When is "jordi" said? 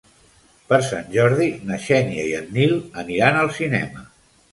1.15-1.49